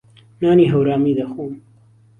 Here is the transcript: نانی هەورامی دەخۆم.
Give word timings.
نانی 0.41 0.65
هەورامی 0.73 1.17
دەخۆم. 1.19 1.51